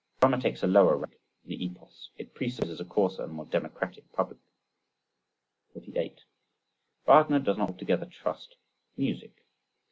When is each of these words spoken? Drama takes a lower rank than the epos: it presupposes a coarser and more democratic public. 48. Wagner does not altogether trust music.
Drama 0.19 0.41
takes 0.41 0.63
a 0.63 0.67
lower 0.67 0.97
rank 0.97 1.13
than 1.43 1.49
the 1.51 1.63
epos: 1.63 2.09
it 2.17 2.33
presupposes 2.33 2.79
a 2.81 2.85
coarser 2.85 3.21
and 3.23 3.33
more 3.33 3.45
democratic 3.45 4.11
public. 4.13 4.39
48. 5.73 6.21
Wagner 7.05 7.37
does 7.37 7.59
not 7.59 7.69
altogether 7.69 8.07
trust 8.07 8.55
music. 8.97 9.45